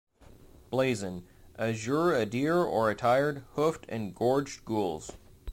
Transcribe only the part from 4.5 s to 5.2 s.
Gules.